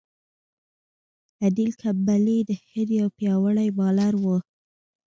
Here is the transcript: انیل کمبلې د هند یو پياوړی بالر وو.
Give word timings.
انیل 1.43 1.71
کمبلې 1.81 2.37
د 2.49 2.51
هند 2.67 2.89
یو 2.99 3.07
پياوړی 3.17 3.69
بالر 3.77 4.13
وو. 4.23 4.37